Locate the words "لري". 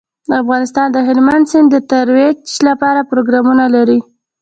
3.75-3.99